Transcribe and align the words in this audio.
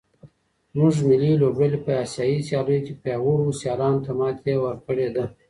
زموږ 0.73 0.95
ملي 1.09 1.31
لوبډلې 1.41 1.79
په 1.85 1.91
اسیايي 2.03 2.37
سیالیو 2.47 2.85
کې 2.85 2.93
پیاوړو 3.03 3.57
سیالانو 3.61 4.03
ته 4.05 4.11
ماتې 4.19 4.53
ورکړې 4.61 5.07
ده. 5.15 5.25